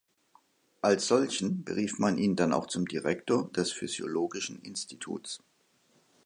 [0.81, 5.37] Als solchen berief man ihn dann auch zum Direktor des physiologischen Instituts.